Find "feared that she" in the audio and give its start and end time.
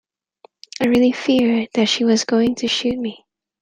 1.11-2.05